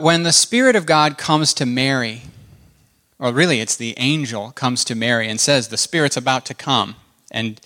When 0.00 0.22
the 0.22 0.32
Spirit 0.32 0.76
of 0.76 0.86
God 0.86 1.18
comes 1.18 1.52
to 1.54 1.66
Mary, 1.66 2.22
or 3.18 3.32
really 3.32 3.60
it's 3.60 3.74
the 3.74 3.94
angel 3.98 4.52
comes 4.52 4.84
to 4.84 4.94
Mary 4.94 5.28
and 5.28 5.40
says, 5.40 5.68
The 5.68 5.76
Spirit's 5.76 6.16
about 6.16 6.46
to 6.46 6.54
come 6.54 6.94
and 7.32 7.60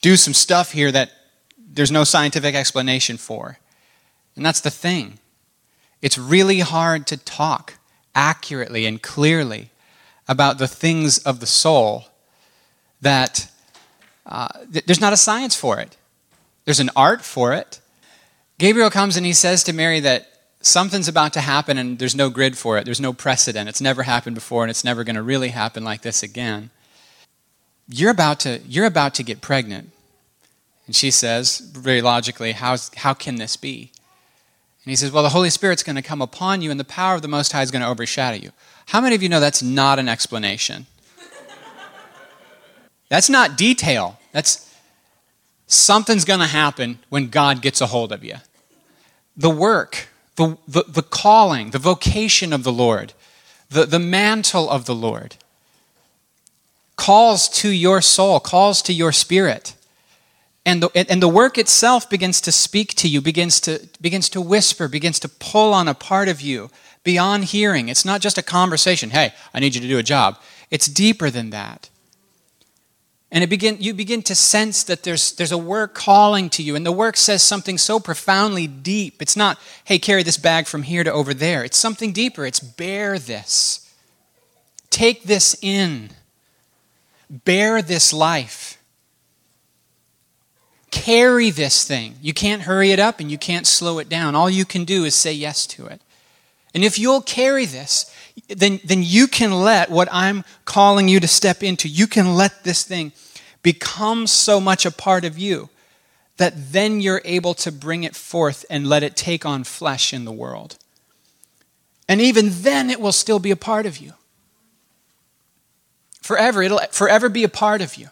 do 0.00 0.16
some 0.16 0.32
stuff 0.32 0.72
here 0.72 0.90
that 0.90 1.10
there's 1.58 1.90
no 1.90 2.02
scientific 2.02 2.54
explanation 2.54 3.18
for. 3.18 3.58
And 4.36 4.46
that's 4.46 4.62
the 4.62 4.70
thing. 4.70 5.18
It's 6.00 6.16
really 6.16 6.60
hard 6.60 7.06
to 7.08 7.18
talk 7.18 7.74
accurately 8.14 8.86
and 8.86 9.02
clearly 9.02 9.68
about 10.26 10.56
the 10.56 10.66
things 10.66 11.18
of 11.18 11.40
the 11.40 11.46
soul 11.46 12.06
that 13.02 13.50
uh, 14.24 14.48
th- 14.72 14.86
there's 14.86 15.00
not 15.00 15.12
a 15.12 15.18
science 15.18 15.54
for 15.54 15.78
it. 15.78 15.98
There's 16.64 16.80
an 16.80 16.88
art 16.96 17.20
for 17.20 17.52
it. 17.52 17.80
Gabriel 18.56 18.88
comes 18.88 19.18
and 19.18 19.26
he 19.26 19.34
says 19.34 19.62
to 19.64 19.74
Mary 19.74 20.00
that 20.00 20.29
something's 20.60 21.08
about 21.08 21.32
to 21.34 21.40
happen 21.40 21.78
and 21.78 21.98
there's 21.98 22.14
no 22.14 22.30
grid 22.30 22.56
for 22.56 22.78
it. 22.78 22.84
There's 22.84 23.00
no 23.00 23.12
precedent. 23.12 23.68
It's 23.68 23.80
never 23.80 24.02
happened 24.02 24.34
before 24.34 24.62
and 24.62 24.70
it's 24.70 24.84
never 24.84 25.04
going 25.04 25.16
to 25.16 25.22
really 25.22 25.48
happen 25.48 25.84
like 25.84 26.02
this 26.02 26.22
again. 26.22 26.70
You're 27.88 28.10
about 28.10 28.40
to, 28.40 28.60
you're 28.66 28.86
about 28.86 29.14
to 29.14 29.22
get 29.22 29.40
pregnant. 29.40 29.90
And 30.86 30.94
she 30.94 31.10
says, 31.10 31.58
very 31.58 32.02
logically, 32.02 32.52
How's, 32.52 32.90
how 32.94 33.14
can 33.14 33.36
this 33.36 33.56
be? 33.56 33.92
And 34.84 34.90
he 34.90 34.96
says, 34.96 35.12
Well, 35.12 35.22
the 35.22 35.28
Holy 35.28 35.50
Spirit's 35.50 35.82
going 35.82 35.96
to 35.96 36.02
come 36.02 36.22
upon 36.22 36.62
you, 36.62 36.70
and 36.70 36.80
the 36.80 36.84
power 36.84 37.14
of 37.14 37.22
the 37.22 37.28
Most 37.28 37.52
High 37.52 37.62
is 37.62 37.70
going 37.70 37.82
to 37.82 37.88
overshadow 37.88 38.38
you. 38.38 38.50
How 38.86 39.00
many 39.00 39.14
of 39.14 39.22
you 39.22 39.28
know 39.28 39.40
that's 39.40 39.62
not 39.62 39.98
an 39.98 40.08
explanation? 40.08 40.86
that's 43.08 43.28
not 43.28 43.58
detail. 43.58 44.18
That's 44.32 44.74
something's 45.66 46.24
going 46.24 46.40
to 46.40 46.46
happen 46.46 46.98
when 47.08 47.28
God 47.28 47.60
gets 47.60 47.80
a 47.80 47.86
hold 47.86 48.10
of 48.10 48.24
you. 48.24 48.36
The 49.36 49.50
work, 49.50 50.08
the, 50.40 50.56
the, 50.66 50.84
the 50.88 51.02
calling, 51.02 51.70
the 51.70 51.78
vocation 51.78 52.52
of 52.52 52.64
the 52.64 52.72
Lord, 52.72 53.12
the, 53.68 53.84
the 53.84 53.98
mantle 53.98 54.70
of 54.70 54.86
the 54.86 54.94
Lord 54.94 55.36
calls 56.96 57.48
to 57.48 57.70
your 57.70 58.00
soul, 58.00 58.40
calls 58.40 58.82
to 58.82 58.92
your 58.92 59.12
spirit. 59.12 59.74
And 60.66 60.82
the, 60.82 60.90
and 61.10 61.22
the 61.22 61.28
work 61.28 61.56
itself 61.56 62.08
begins 62.10 62.40
to 62.42 62.52
speak 62.52 62.94
to 62.96 63.08
you, 63.08 63.20
begins 63.20 63.60
to, 63.60 63.88
begins 64.00 64.28
to 64.30 64.40
whisper, 64.40 64.88
begins 64.88 65.18
to 65.20 65.28
pull 65.28 65.72
on 65.72 65.88
a 65.88 65.94
part 65.94 66.28
of 66.28 66.40
you 66.40 66.70
beyond 67.02 67.46
hearing. 67.46 67.88
It's 67.88 68.04
not 68.04 68.20
just 68.20 68.38
a 68.38 68.42
conversation. 68.42 69.10
Hey, 69.10 69.32
I 69.54 69.60
need 69.60 69.74
you 69.74 69.80
to 69.80 69.88
do 69.88 69.98
a 69.98 70.02
job. 70.02 70.38
It's 70.70 70.86
deeper 70.86 71.30
than 71.30 71.50
that. 71.50 71.89
And 73.32 73.44
it 73.44 73.46
begin, 73.48 73.76
you 73.78 73.94
begin 73.94 74.22
to 74.22 74.34
sense 74.34 74.82
that 74.84 75.04
there's, 75.04 75.32
there's 75.32 75.52
a 75.52 75.58
work 75.58 75.94
calling 75.94 76.50
to 76.50 76.62
you, 76.62 76.74
and 76.74 76.84
the 76.84 76.92
work 76.92 77.16
says 77.16 77.42
something 77.42 77.78
so 77.78 78.00
profoundly 78.00 78.66
deep. 78.66 79.22
It's 79.22 79.36
not, 79.36 79.58
hey, 79.84 79.98
carry 79.98 80.24
this 80.24 80.36
bag 80.36 80.66
from 80.66 80.82
here 80.82 81.04
to 81.04 81.12
over 81.12 81.32
there. 81.32 81.64
It's 81.64 81.78
something 81.78 82.12
deeper. 82.12 82.44
It's 82.44 82.60
bear 82.60 83.18
this. 83.18 83.88
Take 84.90 85.24
this 85.24 85.56
in. 85.62 86.10
Bear 87.30 87.82
this 87.82 88.12
life 88.12 88.80
carry 90.90 91.50
this 91.50 91.84
thing. 91.86 92.16
You 92.20 92.34
can't 92.34 92.62
hurry 92.62 92.90
it 92.90 92.98
up 92.98 93.20
and 93.20 93.30
you 93.30 93.38
can't 93.38 93.66
slow 93.66 93.98
it 93.98 94.08
down. 94.08 94.34
All 94.34 94.50
you 94.50 94.64
can 94.64 94.84
do 94.84 95.04
is 95.04 95.14
say 95.14 95.32
yes 95.32 95.66
to 95.68 95.86
it. 95.86 96.00
And 96.74 96.84
if 96.84 96.98
you'll 96.98 97.22
carry 97.22 97.66
this, 97.66 98.12
then, 98.48 98.80
then 98.84 99.02
you 99.02 99.26
can 99.26 99.52
let 99.52 99.90
what 99.90 100.08
I'm 100.10 100.44
calling 100.64 101.08
you 101.08 101.20
to 101.20 101.28
step 101.28 101.62
into, 101.62 101.88
you 101.88 102.06
can 102.06 102.34
let 102.34 102.64
this 102.64 102.84
thing 102.84 103.12
become 103.62 104.26
so 104.26 104.60
much 104.60 104.86
a 104.86 104.90
part 104.90 105.24
of 105.24 105.38
you 105.38 105.68
that 106.36 106.72
then 106.72 107.00
you're 107.00 107.20
able 107.24 107.54
to 107.54 107.70
bring 107.70 108.02
it 108.02 108.16
forth 108.16 108.64
and 108.70 108.86
let 108.86 109.02
it 109.02 109.14
take 109.14 109.44
on 109.44 109.62
flesh 109.62 110.12
in 110.12 110.24
the 110.24 110.32
world. 110.32 110.78
And 112.08 112.20
even 112.20 112.48
then, 112.50 112.90
it 112.90 113.00
will 113.00 113.12
still 113.12 113.38
be 113.38 113.50
a 113.50 113.56
part 113.56 113.86
of 113.86 113.98
you. 113.98 114.14
Forever, 116.22 116.62
it'll 116.62 116.80
forever 116.90 117.28
be 117.28 117.44
a 117.44 117.48
part 117.48 117.82
of 117.82 117.96
you. 117.96 118.08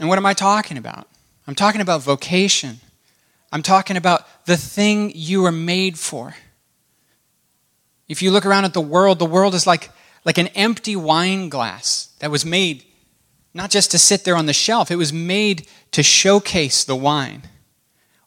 And 0.00 0.08
what 0.08 0.18
am 0.18 0.26
I 0.26 0.34
talking 0.34 0.78
about? 0.78 1.06
I'm 1.46 1.54
talking 1.54 1.80
about 1.80 2.02
vocation. 2.02 2.80
I'm 3.52 3.62
talking 3.62 3.96
about 3.96 4.26
the 4.46 4.56
thing 4.56 5.12
you 5.14 5.42
were 5.42 5.52
made 5.52 5.98
for. 5.98 6.34
If 8.08 8.22
you 8.22 8.30
look 8.30 8.46
around 8.46 8.64
at 8.64 8.74
the 8.74 8.80
world, 8.80 9.18
the 9.18 9.26
world 9.26 9.54
is 9.54 9.66
like, 9.66 9.90
like 10.24 10.38
an 10.38 10.48
empty 10.48 10.96
wine 10.96 11.48
glass 11.48 12.08
that 12.20 12.30
was 12.30 12.44
made 12.44 12.84
not 13.54 13.70
just 13.70 13.90
to 13.90 13.98
sit 13.98 14.24
there 14.24 14.36
on 14.36 14.46
the 14.46 14.52
shelf, 14.52 14.90
it 14.90 14.96
was 14.96 15.12
made 15.12 15.66
to 15.92 16.02
showcase 16.02 16.84
the 16.84 16.96
wine. 16.96 17.42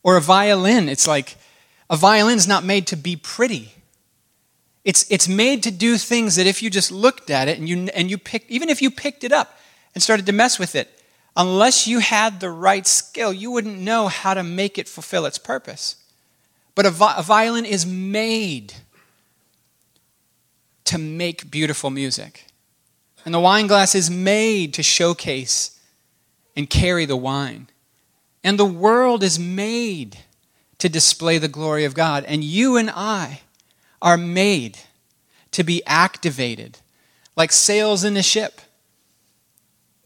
Or 0.03 0.17
a 0.17 0.21
violin, 0.21 0.89
it's 0.89 1.07
like 1.07 1.37
a 1.89 1.95
violin 1.95 2.37
is 2.37 2.47
not 2.47 2.63
made 2.63 2.87
to 2.87 2.97
be 2.97 3.15
pretty. 3.15 3.73
It's, 4.83 5.09
it's 5.11 5.27
made 5.27 5.63
to 5.63 5.71
do 5.71 5.97
things 5.97 6.35
that 6.35 6.47
if 6.47 6.63
you 6.63 6.69
just 6.69 6.91
looked 6.91 7.29
at 7.29 7.47
it 7.47 7.59
and 7.59 7.69
you, 7.69 7.87
and 7.93 8.09
you 8.09 8.17
picked, 8.17 8.49
even 8.49 8.67
if 8.69 8.81
you 8.81 8.89
picked 8.89 9.23
it 9.23 9.31
up 9.31 9.59
and 9.93 10.01
started 10.01 10.25
to 10.25 10.31
mess 10.31 10.57
with 10.57 10.75
it, 10.75 10.89
unless 11.37 11.87
you 11.87 11.99
had 11.99 12.39
the 12.39 12.49
right 12.49 12.87
skill, 12.87 13.31
you 13.31 13.51
wouldn't 13.51 13.79
know 13.79 14.07
how 14.07 14.33
to 14.33 14.43
make 14.43 14.77
it 14.77 14.89
fulfill 14.89 15.25
its 15.25 15.37
purpose. 15.37 15.97
But 16.73 16.87
a, 16.87 16.89
vi- 16.89 17.15
a 17.15 17.21
violin 17.23 17.65
is 17.65 17.85
made 17.85 18.73
to 20.91 20.97
make 20.97 21.49
beautiful 21.49 21.89
music. 21.89 22.47
And 23.23 23.33
the 23.33 23.39
wine 23.39 23.67
glass 23.67 23.95
is 23.95 24.11
made 24.11 24.73
to 24.73 24.83
showcase 24.83 25.79
and 26.53 26.69
carry 26.69 27.05
the 27.05 27.15
wine. 27.15 27.69
And 28.43 28.59
the 28.59 28.65
world 28.65 29.23
is 29.23 29.39
made 29.39 30.17
to 30.79 30.89
display 30.89 31.37
the 31.37 31.47
glory 31.47 31.85
of 31.85 31.93
God. 31.93 32.25
And 32.25 32.43
you 32.43 32.75
and 32.75 32.89
I 32.89 33.39
are 34.01 34.17
made 34.17 34.79
to 35.51 35.63
be 35.63 35.81
activated 35.85 36.79
like 37.37 37.53
sails 37.53 38.03
in 38.03 38.17
a 38.17 38.23
ship 38.23 38.59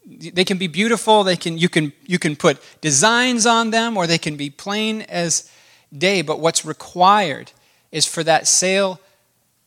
they 0.05 0.45
can 0.45 0.59
be 0.59 0.67
beautiful 0.67 1.23
they 1.23 1.35
can 1.35 1.57
you 1.57 1.67
can 1.67 1.91
you 2.05 2.19
can 2.19 2.35
put 2.35 2.61
designs 2.79 3.47
on 3.47 3.71
them 3.71 3.97
or 3.97 4.05
they 4.05 4.19
can 4.19 4.35
be 4.35 4.51
plain 4.51 5.01
as 5.03 5.49
day 5.95 6.21
but 6.21 6.39
what's 6.39 6.63
required 6.63 7.51
is 7.91 8.05
for 8.05 8.23
that 8.23 8.47
sail 8.47 8.99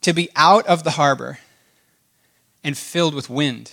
to 0.03 0.13
be 0.13 0.29
out 0.37 0.67
of 0.67 0.85
the 0.85 0.93
harbor 0.93 1.39
and 2.63 2.77
filled 2.77 3.15
with 3.15 3.31
wind 3.31 3.73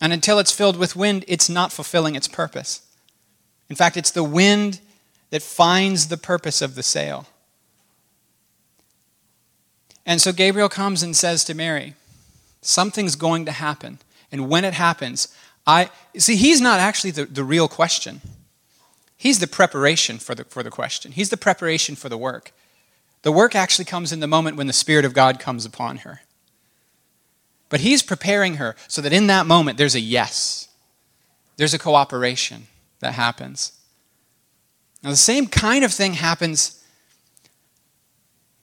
and 0.00 0.12
until 0.12 0.38
it's 0.38 0.52
filled 0.52 0.76
with 0.76 0.96
wind 0.96 1.24
it's 1.28 1.48
not 1.48 1.72
fulfilling 1.72 2.14
its 2.14 2.28
purpose 2.28 2.82
in 3.68 3.76
fact 3.76 3.96
it's 3.96 4.10
the 4.10 4.24
wind 4.24 4.80
that 5.30 5.42
finds 5.42 6.08
the 6.08 6.16
purpose 6.16 6.62
of 6.62 6.74
the 6.74 6.82
sail 6.82 7.26
and 10.06 10.20
so 10.20 10.32
gabriel 10.32 10.68
comes 10.68 11.02
and 11.02 11.16
says 11.16 11.44
to 11.44 11.54
mary 11.54 11.94
something's 12.60 13.16
going 13.16 13.44
to 13.44 13.52
happen 13.52 13.98
and 14.32 14.48
when 14.48 14.64
it 14.64 14.74
happens 14.74 15.28
I 15.66 15.90
see 16.16 16.36
he's 16.36 16.60
not 16.60 16.80
actually 16.80 17.10
the, 17.12 17.24
the 17.24 17.44
real 17.44 17.68
question. 17.68 18.20
He's 19.16 19.38
the 19.38 19.46
preparation 19.46 20.18
for 20.18 20.34
the, 20.34 20.44
for 20.44 20.62
the 20.62 20.70
question. 20.70 21.12
He's 21.12 21.30
the 21.30 21.36
preparation 21.36 21.96
for 21.96 22.08
the 22.08 22.18
work. 22.18 22.52
The 23.24 23.32
work 23.32 23.54
actually 23.54 23.86
comes 23.86 24.12
in 24.12 24.20
the 24.20 24.26
moment 24.26 24.58
when 24.58 24.66
the 24.66 24.74
Spirit 24.74 25.06
of 25.06 25.14
God 25.14 25.40
comes 25.40 25.64
upon 25.64 25.98
her. 25.98 26.20
But 27.70 27.80
he's 27.80 28.02
preparing 28.02 28.56
her 28.56 28.76
so 28.86 29.00
that 29.00 29.14
in 29.14 29.28
that 29.28 29.46
moment 29.46 29.78
there's 29.78 29.94
a 29.94 30.00
yes. 30.00 30.68
There's 31.56 31.72
a 31.72 31.78
cooperation 31.78 32.66
that 33.00 33.14
happens. 33.14 33.72
Now, 35.02 35.08
the 35.08 35.16
same 35.16 35.46
kind 35.46 35.84
of 35.84 35.92
thing 35.92 36.14
happens 36.14 36.84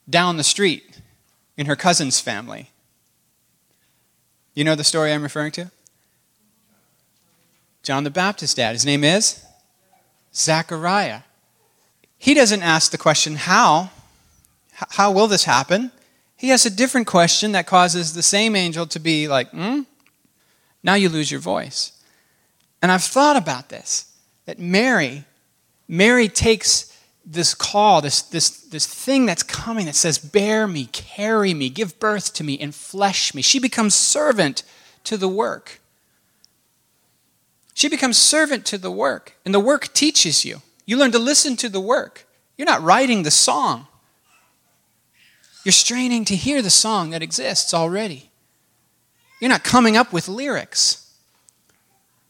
down 0.08 0.38
the 0.38 0.44
street 0.44 1.02
in 1.58 1.66
her 1.66 1.76
cousin's 1.76 2.20
family. 2.20 2.70
You 4.54 4.64
know 4.64 4.76
the 4.76 4.84
story 4.84 5.12
I'm 5.12 5.24
referring 5.24 5.54
to? 5.54 5.72
John 7.82 8.04
the 8.04 8.12
Baptist's 8.12 8.54
dad. 8.54 8.74
His 8.74 8.86
name 8.86 9.04
is 9.04 9.44
Zechariah. 10.36 11.22
He 12.20 12.36
doesn't 12.36 12.62
ask 12.62 12.92
the 12.92 13.00
question, 13.00 13.38
how? 13.38 13.90
How 14.90 15.12
will 15.12 15.28
this 15.28 15.44
happen? 15.44 15.92
He 16.36 16.50
has 16.50 16.66
a 16.66 16.70
different 16.70 17.08
question 17.08 17.52
that 17.52 17.68
causes 17.68 18.14
the 18.14 18.24
same 18.24 18.56
angel 18.56 18.88
to 18.88 19.00
be 19.00 19.28
like, 19.28 19.50
hmm? 19.52 19.82
Now 20.84 20.96
you 20.96 21.10
lose 21.10 21.30
your 21.30 21.40
voice. 21.40 21.92
And 22.82 22.92
I've 22.92 23.04
thought 23.04 23.38
about 23.38 23.70
this 23.70 24.12
that 24.46 24.58
Mary, 24.58 25.24
Mary 25.88 26.28
takes 26.28 26.98
this 27.24 27.54
call, 27.54 28.02
this, 28.02 28.24
this, 28.24 28.50
this 28.50 28.88
thing 28.88 29.26
that's 29.26 29.44
coming 29.44 29.86
that 29.86 29.96
says, 29.96 30.18
Bear 30.18 30.68
me, 30.68 30.88
carry 30.88 31.54
me, 31.54 31.70
give 31.70 32.00
birth 32.00 32.34
to 32.34 32.44
me, 32.44 32.58
and 32.60 32.74
flesh 32.74 33.34
me. 33.36 33.42
She 33.42 33.60
becomes 33.60 33.94
servant 33.94 34.64
to 35.04 35.18
the 35.18 35.28
work. 35.28 35.80
She 37.74 37.88
becomes 37.88 38.18
servant 38.18 38.66
to 38.68 38.78
the 38.78 38.92
work, 38.92 39.38
and 39.46 39.54
the 39.54 39.60
work 39.60 39.94
teaches 39.94 40.44
you. 40.44 40.62
You 40.86 40.98
learn 40.98 41.12
to 41.12 41.20
listen 41.20 41.56
to 41.58 41.70
the 41.70 41.80
work. 41.80 42.28
You're 42.58 42.66
not 42.66 42.82
writing 42.82 43.24
the 43.24 43.32
song, 43.32 43.88
you're 45.64 45.72
straining 45.72 46.26
to 46.26 46.36
hear 46.36 46.62
the 46.62 46.70
song 46.70 47.12
that 47.12 47.22
exists 47.22 47.74
already. 47.74 48.30
You're 49.40 49.50
not 49.50 49.64
coming 49.64 49.98
up 49.98 50.14
with 50.14 50.28
lyrics. 50.28 51.14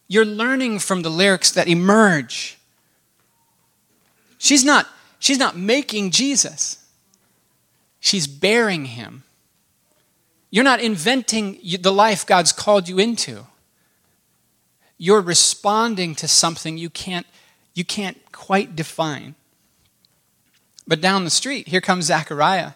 You're 0.08 0.24
learning 0.24 0.80
from 0.80 1.02
the 1.02 1.10
lyrics 1.10 1.50
that 1.52 1.68
emerge. 1.68 2.58
She's 4.38 4.64
not, 4.64 4.86
she's 5.18 5.38
not 5.38 5.56
making 5.56 6.10
Jesus. 6.10 6.84
She's 8.00 8.26
bearing 8.26 8.86
him. 8.86 9.22
You're 10.50 10.64
not 10.64 10.80
inventing 10.80 11.60
the 11.80 11.92
life 11.92 12.26
God's 12.26 12.52
called 12.52 12.88
you 12.88 12.98
into. 12.98 13.46
You're 14.98 15.22
responding 15.22 16.14
to 16.16 16.28
something 16.28 16.76
you 16.76 16.90
can't, 16.90 17.26
you 17.72 17.84
can't 17.84 18.18
quite 18.32 18.76
define. 18.76 19.34
But 20.86 21.00
down 21.00 21.24
the 21.24 21.30
street, 21.30 21.68
here 21.68 21.80
comes 21.80 22.06
Zechariah. 22.06 22.72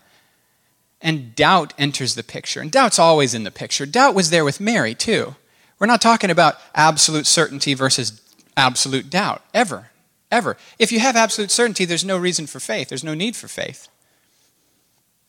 And 1.07 1.37
doubt 1.37 1.73
enters 1.79 2.17
the 2.17 2.25
picture. 2.25 2.61
And 2.61 2.73
doubt's 2.73 2.99
always 2.99 3.33
in 3.33 3.45
the 3.45 3.53
picture. 3.53 3.87
Doubt 3.87 4.17
was 4.17 4.31
there 4.31 4.45
with 4.45 4.61
Mary, 4.61 4.93
too. 4.93 5.37
We're 5.79 5.87
not 5.87 6.03
talking 6.03 6.31
about 6.31 6.57
absolute 6.75 7.29
certainty 7.29 7.75
versus 7.75 8.21
absolute 8.57 9.09
doubt, 9.09 9.43
ever. 9.55 9.91
Ever. 10.33 10.57
If 10.81 10.91
you 10.91 10.99
have 10.99 11.15
absolute 11.15 11.53
certainty, 11.53 11.85
there's 11.85 12.05
no 12.05 12.19
reason 12.19 12.49
for 12.49 12.59
faith, 12.59 12.89
there's 12.89 13.05
no 13.05 13.15
need 13.15 13.37
for 13.37 13.47
faith. 13.47 13.87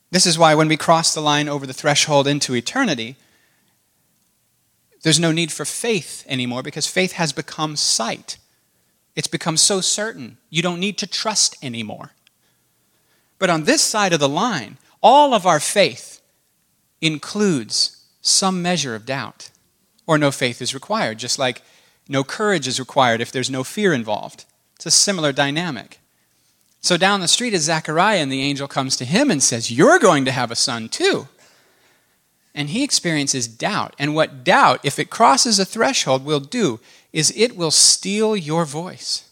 This 0.09 0.25
is 0.25 0.39
why 0.39 0.55
when 0.55 0.67
we 0.67 0.77
cross 0.77 1.13
the 1.13 1.21
line 1.21 1.47
over 1.47 1.67
the 1.67 1.73
threshold 1.73 2.27
into 2.27 2.55
eternity, 2.55 3.15
there's 5.03 5.19
no 5.19 5.31
need 5.31 5.51
for 5.51 5.65
faith 5.65 6.25
anymore 6.27 6.63
because 6.63 6.87
faith 6.87 7.11
has 7.11 7.33
become 7.33 7.75
sight. 7.75 8.39
It's 9.15 9.27
become 9.27 9.57
so 9.57 9.81
certain. 9.81 10.37
You 10.49 10.63
don't 10.63 10.79
need 10.79 10.97
to 10.97 11.07
trust 11.07 11.55
anymore. 11.63 12.13
But 13.37 13.51
on 13.51 13.65
this 13.65 13.83
side 13.83 14.13
of 14.13 14.19
the 14.19 14.27
line, 14.29 14.77
all 15.01 15.33
of 15.33 15.45
our 15.45 15.59
faith 15.59 16.21
includes 17.01 18.05
some 18.21 18.61
measure 18.61 18.95
of 18.95 19.05
doubt, 19.05 19.49
or 20.05 20.17
no 20.17 20.31
faith 20.31 20.61
is 20.61 20.73
required, 20.73 21.19
just 21.19 21.39
like 21.39 21.61
no 22.09 22.23
courage 22.23 22.67
is 22.67 22.79
required 22.79 23.21
if 23.21 23.31
there's 23.31 23.49
no 23.49 23.63
fear 23.63 23.93
involved. 23.93 24.45
It's 24.75 24.85
a 24.85 24.91
similar 24.91 25.31
dynamic. 25.31 25.99
So 26.81 26.97
down 26.97 27.19
the 27.19 27.27
street 27.27 27.53
is 27.53 27.63
Zechariah, 27.63 28.19
and 28.19 28.31
the 28.31 28.41
angel 28.41 28.67
comes 28.67 28.95
to 28.97 29.05
him 29.05 29.31
and 29.31 29.41
says, 29.41 29.71
You're 29.71 29.99
going 29.99 30.25
to 30.25 30.31
have 30.31 30.51
a 30.51 30.55
son 30.55 30.89
too. 30.89 31.27
And 32.53 32.69
he 32.69 32.83
experiences 32.83 33.47
doubt. 33.47 33.95
And 33.99 34.15
what 34.15 34.43
doubt, 34.43 34.79
if 34.83 34.97
it 34.97 35.09
crosses 35.09 35.59
a 35.59 35.65
threshold, 35.65 36.25
will 36.25 36.39
do 36.39 36.79
is 37.13 37.33
it 37.35 37.55
will 37.55 37.71
steal 37.71 38.35
your 38.35 38.65
voice. 38.65 39.29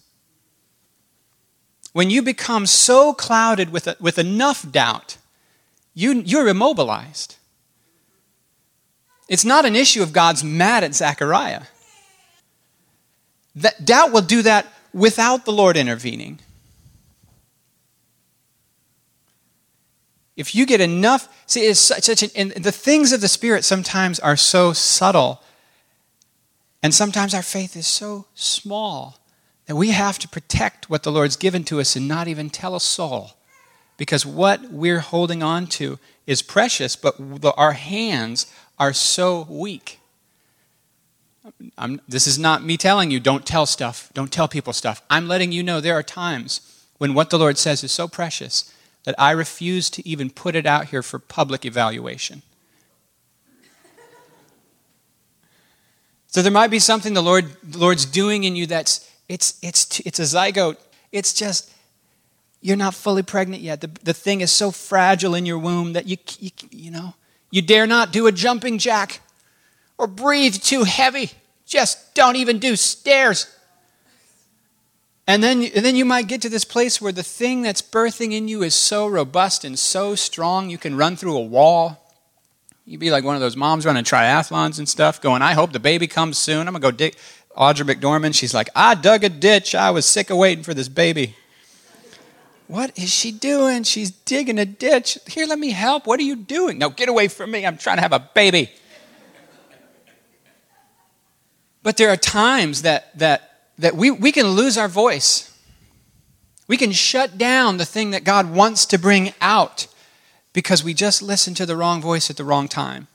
When 1.93 2.09
you 2.09 2.21
become 2.21 2.65
so 2.65 3.13
clouded 3.13 3.71
with, 3.71 3.87
a, 3.87 3.95
with 3.99 4.19
enough 4.19 4.69
doubt, 4.69 5.17
you, 5.95 6.21
you're 6.25 6.47
immobilized. 6.47 7.37
It's 9.27 9.45
not 9.45 9.65
an 9.65 9.75
issue 9.75 10.03
of 10.03 10.13
God's 10.13 10.43
mad 10.43 10.83
at 10.83 10.93
Zechariah. 10.93 11.63
That 13.55 13.85
doubt 13.85 14.11
will 14.11 14.21
do 14.21 14.43
that 14.43 14.67
without 14.93 15.45
the 15.45 15.51
Lord 15.51 15.77
intervening. 15.77 16.39
If 20.35 20.53
you 20.53 20.65
get 20.65 20.81
enough, 20.81 21.29
see, 21.45 21.61
it's 21.61 21.79
such, 21.79 22.03
such 22.03 22.21
an, 22.21 22.29
and 22.35 22.51
the 22.51 22.71
things 22.71 23.13
of 23.13 23.21
the 23.21 23.29
Spirit 23.29 23.63
sometimes 23.63 24.19
are 24.19 24.35
so 24.35 24.73
subtle, 24.73 25.41
and 26.83 26.93
sometimes 26.93 27.33
our 27.33 27.41
faith 27.41 27.77
is 27.77 27.87
so 27.87 28.25
small 28.35 29.17
that 29.65 29.77
we 29.77 29.91
have 29.91 30.19
to 30.19 30.27
protect 30.27 30.89
what 30.89 31.03
the 31.03 31.11
Lord's 31.11 31.37
given 31.37 31.63
to 31.63 31.79
us 31.79 31.95
and 31.95 32.07
not 32.07 32.27
even 32.27 32.49
tell 32.49 32.75
a 32.75 32.81
soul. 32.81 33.31
Because 33.97 34.25
what 34.25 34.71
we're 34.71 34.99
holding 34.99 35.41
on 35.41 35.67
to 35.67 35.99
is 36.27 36.41
precious, 36.41 36.95
but 36.95 37.15
our 37.57 37.73
hands 37.73 38.47
are 38.77 38.93
so 38.93 39.47
weak. 39.49 39.99
I'm, 41.77 42.01
this 42.07 42.27
is 42.27 42.39
not 42.39 42.63
me 42.63 42.75
telling 42.75 43.11
you, 43.11 43.19
don't 43.19 43.45
tell 43.45 43.65
stuff, 43.65 44.09
don't 44.13 44.31
tell 44.31 44.47
people 44.47 44.73
stuff. 44.73 45.01
I'm 45.09 45.27
letting 45.27 45.51
you 45.51 45.61
know 45.63 45.79
there 45.79 45.93
are 45.93 46.03
times 46.03 46.61
when 46.97 47.13
what 47.13 47.29
the 47.29 47.37
Lord 47.37 47.57
says 47.57 47.83
is 47.83 47.91
so 47.91 48.07
precious 48.07 48.73
that 49.03 49.15
I 49.17 49.31
refuse 49.31 49.89
to 49.91 50.07
even 50.07 50.29
put 50.29 50.55
it 50.55 50.65
out 50.65 50.87
here 50.87 51.03
for 51.03 51.19
public 51.19 51.63
evaluation. 51.63 52.41
So 56.27 56.41
there 56.41 56.51
might 56.51 56.71
be 56.71 56.79
something 56.79 57.13
the 57.13 57.23
Lord 57.23 57.45
the 57.63 57.77
Lord's 57.77 58.05
doing 58.05 58.43
in 58.43 58.57
you 58.57 58.65
that's 58.65 59.09
it's 59.29 59.57
it's 59.61 60.01
it's 60.01 60.19
a 60.19 60.23
zygote. 60.23 60.75
It's 61.13 61.33
just 61.33 61.71
you're 62.61 62.77
not 62.77 62.93
fully 62.93 63.23
pregnant 63.23 63.61
yet. 63.61 63.81
The, 63.81 63.91
the 64.03 64.13
thing 64.13 64.41
is 64.41 64.51
so 64.51 64.71
fragile 64.71 65.35
in 65.35 65.45
your 65.45 65.59
womb 65.59 65.93
that 65.93 66.07
you, 66.07 66.17
you 66.39 66.51
you 66.71 66.91
know 66.91 67.13
you 67.51 67.61
dare 67.61 67.87
not 67.87 68.11
do 68.11 68.27
a 68.27 68.31
jumping 68.31 68.77
jack 68.77 69.21
or 69.97 70.07
breathe 70.07 70.55
too 70.55 70.83
heavy. 70.83 71.31
Just 71.65 72.13
don't 72.13 72.35
even 72.35 72.59
do 72.59 72.75
stairs. 72.75 73.55
And 75.27 75.41
then, 75.41 75.63
and 75.63 75.83
then 75.83 75.95
you 75.95 76.05
might 76.05 76.27
get 76.27 76.41
to 76.43 76.49
this 76.49 76.65
place 76.65 77.01
where 77.01 77.11
the 77.11 77.23
thing 77.23 77.63
that's 77.63 77.81
birthing 77.81 78.31
in 78.33 78.47
you 78.47 78.61
is 78.61 78.75
so 78.75 79.07
robust 79.07 79.63
and 79.65 79.77
so 79.77 80.13
strong 80.13 80.69
you 80.69 80.77
can 80.77 80.95
run 80.95 81.15
through 81.15 81.35
a 81.35 81.41
wall. 81.41 82.01
You'd 82.85 82.99
be 82.99 83.09
like 83.09 83.23
one 83.23 83.33
of 83.35 83.41
those 83.41 83.55
moms 83.55 83.87
running 83.87 84.03
triathlons 84.03 84.77
and 84.77 84.87
stuff, 84.87 85.19
going, 85.19 85.41
I 85.41 85.53
hope 85.53 85.71
the 85.71 85.79
baby 85.79 86.05
comes 86.05 86.37
soon. 86.37 86.67
I'm 86.67 86.73
going 86.73 86.81
to 86.81 86.91
go 86.91 86.91
dig. 86.91 87.15
Audra 87.57 87.91
McDormand, 87.91 88.35
she's 88.35 88.53
like, 88.53 88.69
I 88.75 88.93
dug 88.93 89.23
a 89.23 89.29
ditch. 89.29 89.73
I 89.73 89.89
was 89.89 90.05
sick 90.05 90.29
of 90.29 90.37
waiting 90.37 90.63
for 90.63 90.75
this 90.75 90.89
baby. 90.89 91.35
What 92.67 92.97
is 92.97 93.13
she 93.13 93.31
doing? 93.31 93.83
She's 93.83 94.11
digging 94.11 94.57
a 94.57 94.65
ditch. 94.65 95.19
Here, 95.27 95.45
let 95.45 95.59
me 95.59 95.71
help. 95.71 96.07
What 96.07 96.19
are 96.19 96.23
you 96.23 96.35
doing? 96.35 96.77
No, 96.79 96.89
get 96.89 97.09
away 97.09 97.27
from 97.27 97.51
me. 97.51 97.65
I'm 97.65 97.77
trying 97.77 97.97
to 97.97 98.01
have 98.01 98.13
a 98.13 98.19
baby. 98.33 98.71
But 101.83 101.97
there 101.97 102.09
are 102.09 102.17
times 102.17 102.81
that, 102.81 103.17
that 103.19 103.55
that 103.77 103.95
we, 103.95 104.11
we 104.11 104.31
can 104.31 104.47
lose 104.47 104.77
our 104.77 104.87
voice. 104.87 105.51
We 106.67 106.77
can 106.77 106.91
shut 106.91 107.37
down 107.37 107.77
the 107.77 107.85
thing 107.85 108.11
that 108.11 108.23
God 108.23 108.51
wants 108.51 108.85
to 108.87 108.97
bring 108.97 109.33
out 109.41 109.87
because 110.53 110.83
we 110.83 110.93
just 110.93 111.21
listened 111.21 111.57
to 111.57 111.65
the 111.65 111.75
wrong 111.75 112.01
voice 112.01 112.29
at 112.29 112.37
the 112.37 112.43
wrong 112.43 112.67
time. 112.67 113.07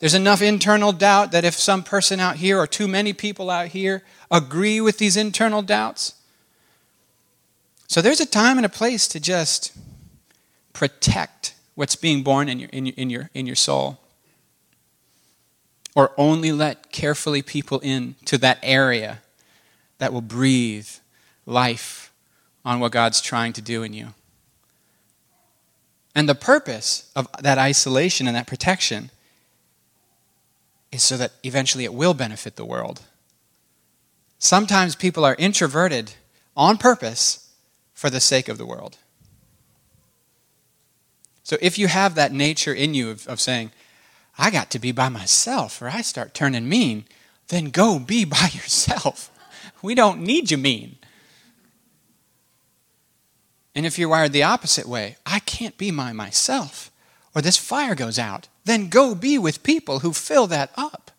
There's 0.00 0.14
enough 0.14 0.42
internal 0.42 0.92
doubt 0.92 1.32
that 1.32 1.44
if 1.44 1.54
some 1.54 1.82
person 1.82 2.20
out 2.20 2.36
here 2.36 2.58
or 2.58 2.66
too 2.66 2.88
many 2.88 3.12
people 3.12 3.48
out 3.48 3.68
here 3.68 4.02
agree 4.30 4.80
with 4.80 4.98
these 4.98 5.16
internal 5.16 5.62
doubts, 5.62 6.14
so 7.86 8.02
there's 8.02 8.20
a 8.20 8.26
time 8.26 8.56
and 8.56 8.66
a 8.66 8.70
place 8.70 9.08
to 9.08 9.20
just 9.20 9.72
protect 10.72 11.54
what's 11.74 11.96
being 11.96 12.22
born 12.22 12.48
in 12.48 12.58
your, 12.58 12.70
in 12.70 12.86
your, 12.86 12.94
in 12.96 13.10
your, 13.10 13.30
in 13.34 13.46
your 13.46 13.56
soul 13.56 13.98
or 15.94 16.12
only 16.18 16.52
let 16.52 16.92
carefully 16.92 17.40
people 17.40 17.80
in 17.80 18.14
to 18.26 18.36
that 18.36 18.58
area 18.62 19.20
that 19.98 20.12
will 20.12 20.20
breathe 20.20 20.88
life 21.46 22.12
on 22.64 22.80
what 22.80 22.92
God's 22.92 23.20
trying 23.22 23.54
to 23.54 23.62
do 23.62 23.82
in 23.82 23.94
you. 23.94 24.08
And 26.14 26.28
the 26.28 26.34
purpose 26.34 27.10
of 27.16 27.28
that 27.40 27.58
isolation 27.58 28.26
and 28.26 28.36
that 28.36 28.46
protection 28.46 29.10
is 30.92 31.02
so 31.02 31.16
that 31.16 31.32
eventually 31.44 31.84
it 31.84 31.94
will 31.94 32.14
benefit 32.14 32.56
the 32.56 32.64
world. 32.64 33.02
Sometimes 34.38 34.96
people 34.96 35.24
are 35.24 35.36
introverted 35.38 36.12
on 36.56 36.76
purpose 36.76 37.45
for 37.96 38.10
the 38.10 38.20
sake 38.20 38.48
of 38.48 38.58
the 38.58 38.66
world. 38.66 38.98
So 41.42 41.56
if 41.62 41.78
you 41.78 41.88
have 41.88 42.14
that 42.14 42.30
nature 42.30 42.74
in 42.74 42.92
you 42.92 43.08
of, 43.10 43.26
of 43.26 43.40
saying, 43.40 43.72
I 44.38 44.50
got 44.50 44.70
to 44.70 44.78
be 44.78 44.92
by 44.92 45.08
myself 45.08 45.80
or 45.80 45.88
I 45.88 46.02
start 46.02 46.34
turning 46.34 46.68
mean, 46.68 47.06
then 47.48 47.70
go 47.70 47.98
be 47.98 48.24
by 48.38 48.50
yourself. 48.52 49.30
We 49.82 49.94
don't 49.94 50.20
need 50.20 50.50
you 50.50 50.58
mean. 50.58 50.98
And 53.74 53.86
if 53.86 53.98
you're 53.98 54.10
wired 54.10 54.32
the 54.32 54.42
opposite 54.42 54.86
way, 54.86 55.16
I 55.24 55.38
can't 55.38 55.78
be 55.78 55.90
by 55.90 56.12
myself, 56.12 56.90
or 57.34 57.40
this 57.40 57.56
fire 57.56 57.94
goes 57.94 58.18
out, 58.18 58.48
then 58.64 58.88
go 58.88 59.14
be 59.14 59.38
with 59.38 59.62
people 59.62 60.00
who 60.00 60.12
fill 60.12 60.46
that 60.48 60.70
up. 60.76 61.10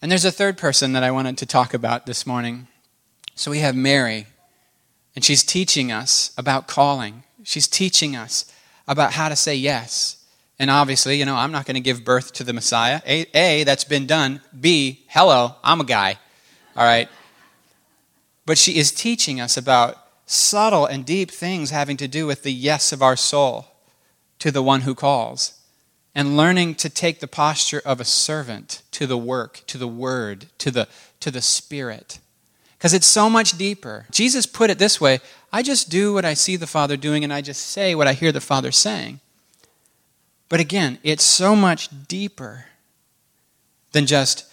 And 0.00 0.10
there's 0.10 0.24
a 0.24 0.32
third 0.32 0.56
person 0.56 0.92
that 0.92 1.04
I 1.04 1.10
wanted 1.10 1.36
to 1.38 1.46
talk 1.46 1.74
about 1.74 2.06
this 2.06 2.26
morning. 2.26 2.68
So 3.34 3.50
we 3.50 3.60
have 3.60 3.76
Mary, 3.76 4.26
and 5.14 5.24
she's 5.24 5.42
teaching 5.42 5.92
us 5.92 6.32
about 6.36 6.66
calling. 6.66 7.24
She's 7.42 7.68
teaching 7.68 8.16
us 8.16 8.50
about 8.88 9.12
how 9.12 9.28
to 9.28 9.36
say 9.36 9.54
yes. 9.54 10.24
And 10.58 10.70
obviously, 10.70 11.18
you 11.18 11.24
know, 11.24 11.36
I'm 11.36 11.52
not 11.52 11.66
going 11.66 11.74
to 11.74 11.80
give 11.80 12.04
birth 12.04 12.32
to 12.34 12.44
the 12.44 12.52
Messiah. 12.52 13.00
A, 13.06 13.26
A, 13.34 13.64
that's 13.64 13.84
been 13.84 14.06
done. 14.06 14.40
B, 14.58 15.04
hello, 15.08 15.56
I'm 15.64 15.80
a 15.80 15.84
guy. 15.84 16.18
All 16.76 16.84
right? 16.84 17.08
But 18.46 18.58
she 18.58 18.78
is 18.78 18.92
teaching 18.92 19.40
us 19.40 19.56
about 19.56 19.96
subtle 20.26 20.86
and 20.86 21.04
deep 21.04 21.30
things 21.30 21.70
having 21.70 21.96
to 21.98 22.08
do 22.08 22.26
with 22.26 22.42
the 22.42 22.52
yes 22.52 22.92
of 22.92 23.02
our 23.02 23.16
soul 23.16 23.66
to 24.38 24.50
the 24.50 24.62
one 24.62 24.82
who 24.82 24.94
calls 24.94 25.58
and 26.14 26.36
learning 26.36 26.74
to 26.76 26.90
take 26.90 27.20
the 27.20 27.28
posture 27.28 27.82
of 27.84 28.00
a 28.00 28.04
servant 28.04 28.82
to 28.90 29.06
the 29.06 29.16
work, 29.16 29.62
to 29.66 29.78
the 29.78 29.88
word, 29.88 30.46
to 30.58 30.70
the, 30.70 30.88
to 31.20 31.30
the 31.30 31.42
spirit. 31.42 32.18
Because 32.82 32.94
it's 32.94 33.06
so 33.06 33.30
much 33.30 33.56
deeper. 33.56 34.06
Jesus 34.10 34.44
put 34.44 34.68
it 34.68 34.80
this 34.80 35.00
way 35.00 35.20
I 35.52 35.62
just 35.62 35.88
do 35.88 36.12
what 36.14 36.24
I 36.24 36.34
see 36.34 36.56
the 36.56 36.66
Father 36.66 36.96
doing 36.96 37.22
and 37.22 37.32
I 37.32 37.40
just 37.40 37.64
say 37.64 37.94
what 37.94 38.08
I 38.08 38.12
hear 38.12 38.32
the 38.32 38.40
Father 38.40 38.72
saying. 38.72 39.20
But 40.48 40.58
again, 40.58 40.98
it's 41.04 41.22
so 41.22 41.54
much 41.54 41.90
deeper 42.08 42.64
than 43.92 44.04
just 44.04 44.52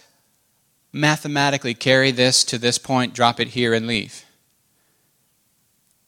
mathematically 0.92 1.74
carry 1.74 2.12
this 2.12 2.44
to 2.44 2.56
this 2.56 2.78
point, 2.78 3.14
drop 3.14 3.40
it 3.40 3.48
here, 3.48 3.74
and 3.74 3.88
leave. 3.88 4.24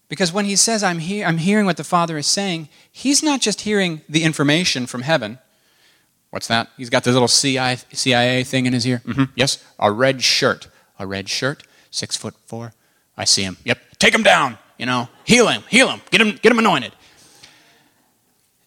Because 0.08 0.32
when 0.32 0.44
he 0.44 0.54
says, 0.54 0.84
I'm, 0.84 1.00
he- 1.00 1.24
I'm 1.24 1.38
hearing 1.38 1.66
what 1.66 1.76
the 1.76 1.82
Father 1.82 2.16
is 2.18 2.28
saying, 2.28 2.68
he's 2.92 3.20
not 3.20 3.40
just 3.40 3.62
hearing 3.62 4.02
the 4.08 4.22
information 4.22 4.86
from 4.86 5.02
heaven. 5.02 5.40
What's 6.30 6.46
that? 6.46 6.68
He's 6.76 6.88
got 6.88 7.02
this 7.02 7.14
little 7.14 7.26
CIA, 7.26 8.44
thing 8.44 8.66
in 8.66 8.74
his 8.74 8.86
ear. 8.86 9.02
hmm 9.04 9.24
Yes, 9.34 9.58
a 9.80 9.90
red 9.90 10.22
shirt. 10.22 10.68
A 11.00 11.06
red 11.06 11.28
shirt, 11.28 11.64
six 11.92 12.16
foot 12.16 12.34
four. 12.46 12.72
I 13.16 13.24
see 13.24 13.44
him. 13.44 13.56
Yep, 13.64 13.78
take 14.00 14.12
him 14.12 14.24
down. 14.24 14.58
You 14.78 14.86
know, 14.86 15.08
heal 15.24 15.46
him, 15.46 15.62
heal 15.68 15.88
him, 15.88 16.00
get 16.10 16.20
him, 16.20 16.36
get 16.42 16.50
him 16.50 16.58
anointed. 16.58 16.92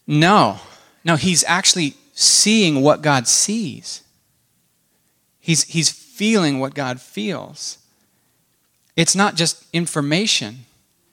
No, 0.08 0.60
no, 1.04 1.18
he's 1.18 1.44
actually 1.44 1.96
seeing 2.14 2.82
what 2.82 3.02
God 3.02 3.28
sees. 3.28 4.02
He's, 5.40 5.64
he's 5.64 5.90
feeling 5.90 6.60
what 6.60 6.74
God 6.74 7.02
feels. 7.02 7.80
It's 8.96 9.16
not 9.16 9.36
just 9.36 9.66
information. 9.74 10.66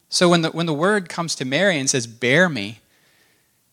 So 0.09 0.28
when 0.28 0.42
the, 0.42 0.50
when 0.50 0.66
the 0.66 0.75
word 0.75 1.09
comes 1.09 1.35
to 1.37 1.45
Mary 1.45 1.78
and 1.78 1.90
says, 1.90 2.07
Bear 2.07 2.49
me, 2.49 2.81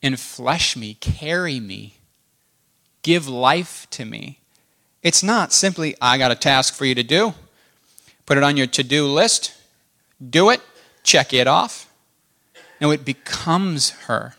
and 0.01 0.19
flesh 0.19 0.75
me, 0.75 0.95
carry 0.95 1.59
me, 1.59 1.95
give 3.03 3.27
life 3.27 3.87
to 3.91 4.05
me, 4.05 4.39
it's 5.03 5.21
not 5.21 5.53
simply, 5.53 5.95
I 6.01 6.17
got 6.17 6.31
a 6.31 6.35
task 6.35 6.73
for 6.73 6.85
you 6.85 6.95
to 6.95 7.03
do. 7.03 7.33
Put 8.29 8.37
it 8.37 8.43
on 8.43 8.57
your 8.57 8.67
to 8.67 8.83
do 8.83 9.07
list, 9.07 9.55
do 10.23 10.51
it, 10.51 10.61
check 11.01 11.33
it 11.33 11.47
off. 11.47 11.91
No, 12.79 12.91
it 12.91 13.03
becomes 13.03 13.89
her. 14.01 14.35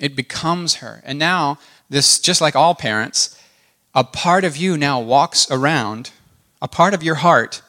It 0.00 0.16
becomes 0.16 0.74
her. 0.76 1.00
And 1.04 1.20
now, 1.20 1.60
this, 1.88 2.18
just 2.18 2.40
like 2.40 2.56
all 2.56 2.74
parents, 2.74 3.40
a 3.94 4.02
part 4.02 4.42
of 4.42 4.56
you 4.56 4.76
now 4.76 4.98
walks 4.98 5.48
around, 5.48 6.10
a 6.60 6.66
part 6.66 6.92
of 6.92 7.04
your 7.04 7.14
heart 7.14 7.62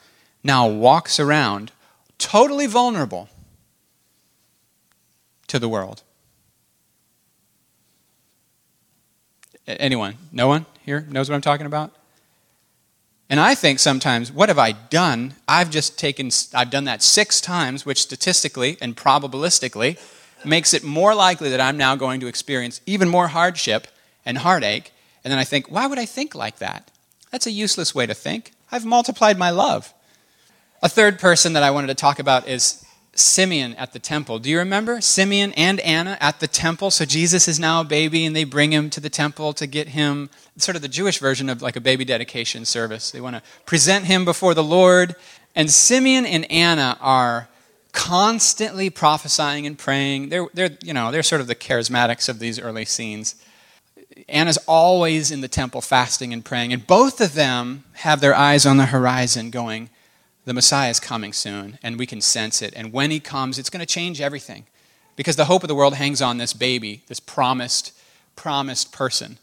now 0.44 0.68
walks 0.68 1.20
around 1.20 1.72
totally 2.18 2.66
vulnerable 2.66 3.30
to 5.46 5.60
the 5.60 5.70
world. 5.70 6.02
Anyone? 9.68 10.16
No 10.32 10.48
one 10.48 10.66
here 10.82 11.02
knows 11.02 11.30
what 11.30 11.36
I'm 11.36 11.42
talking 11.42 11.68
about? 11.68 11.94
And 13.34 13.40
I 13.40 13.56
think 13.56 13.80
sometimes, 13.80 14.32
what 14.32 14.50
have 14.50 14.60
I 14.60 14.74
done? 14.74 15.34
I've 15.48 15.72
just 15.72 15.98
taken, 15.98 16.30
I've 16.54 16.70
done 16.70 16.84
that 16.84 17.02
six 17.02 17.42
times, 17.42 17.84
which 17.84 18.00
statistically 18.00 18.78
and 18.80 18.96
probabilistically 18.96 19.98
makes 20.46 20.72
it 20.72 20.84
more 20.84 21.16
likely 21.16 21.50
that 21.50 21.60
I'm 21.60 21.76
now 21.76 21.96
going 21.96 22.20
to 22.20 22.28
experience 22.28 22.80
even 22.86 23.10
more 23.10 23.30
hardship 23.30 23.88
and 24.24 24.38
heartache. 24.38 24.92
And 25.24 25.32
then 25.32 25.40
I 25.40 25.46
think, 25.46 25.72
why 25.72 25.88
would 25.88 25.98
I 25.98 26.06
think 26.06 26.36
like 26.36 26.60
that? 26.60 26.92
That's 27.32 27.48
a 27.48 27.52
useless 27.52 27.96
way 27.96 28.06
to 28.06 28.14
think. 28.14 28.52
I've 28.72 28.86
multiplied 28.86 29.40
my 29.40 29.50
love. 29.50 29.92
A 30.84 30.88
third 30.88 31.18
person 31.18 31.54
that 31.54 31.64
I 31.64 31.72
wanted 31.72 31.88
to 31.88 31.96
talk 31.96 32.20
about 32.20 32.48
is 32.48 32.86
Simeon 33.16 33.74
at 33.78 33.94
the 33.94 34.00
temple. 34.00 34.38
Do 34.38 34.52
you 34.52 34.60
remember 34.60 35.02
Simeon 35.02 35.54
and 35.54 35.80
Anna 35.80 36.20
at 36.22 36.40
the 36.40 36.48
temple? 36.48 36.92
So 36.92 37.04
Jesus 37.04 37.48
is 37.48 37.60
now 37.60 37.82
a 37.82 37.84
baby, 37.84 38.26
and 38.26 38.36
they 38.36 38.44
bring 38.44 38.72
him 38.72 38.92
to 38.92 39.00
the 39.00 39.10
temple 39.10 39.54
to 39.54 39.66
get 39.66 39.88
him 39.88 40.30
sort 40.58 40.76
of 40.76 40.82
the 40.82 40.88
Jewish 40.88 41.20
version 41.20 41.50
of 41.50 41.62
like 41.62 41.76
a 41.76 41.82
baby 41.82 42.06
dedication 42.06 42.66
service. 42.66 43.12
They 43.12 43.22
want 43.22 43.36
to 43.36 43.42
present 43.66 44.06
him 44.06 44.26
before 44.26 44.54
the 44.54 44.64
Lord. 44.64 45.16
And 45.56 45.70
Simeon 45.70 46.26
and 46.26 46.50
Anna 46.52 46.98
are 47.02 47.48
constantly 47.92 48.90
prophesying 48.90 49.66
and 49.66 49.78
praying. 49.78 50.30
They're, 50.30 50.48
they're, 50.54 50.78
you 50.84 50.94
know, 50.94 51.12
they're 51.12 51.24
sort 51.24 51.42
of 51.42 51.48
the 51.48 51.56
charismatics 51.56 52.28
of 52.28 52.40
these 52.40 52.60
early 52.60 52.86
scenes. 52.86 53.36
Anna's 54.28 54.58
always 54.68 55.32
in 55.32 55.42
the 55.42 55.48
temple 55.48 55.82
fasting 55.82 56.34
and 56.34 56.44
praying, 56.44 56.74
and 56.74 56.86
both 56.86 57.22
of 57.22 57.34
them 57.34 57.84
have 57.94 58.20
their 58.22 58.36
eyes 58.36 58.66
on 58.66 58.78
the 58.78 58.88
horizon 58.88 59.50
going, 59.50 59.90
the 60.46 60.54
Messiah 60.54 60.90
is 60.90 61.00
coming 61.00 61.34
soon, 61.34 61.80
and 61.82 61.98
we 61.98 62.06
can 62.06 62.22
sense 62.22 62.62
it. 62.62 62.74
And 62.76 62.92
when 62.92 63.12
he 63.12 63.20
comes, 63.20 63.58
it's 63.58 63.70
going 63.70 63.80
to 63.80 63.86
change 63.86 64.20
everything. 64.22 64.66
Because 65.16 65.36
the 65.36 65.46
hope 65.46 65.64
of 65.64 65.68
the 65.68 65.76
world 65.76 65.96
hangs 65.96 66.22
on 66.22 66.38
this 66.38 66.54
baby, 66.54 67.04
this 67.08 67.20
promised, 67.20 67.98
promised 68.36 68.92
person. 68.92 69.38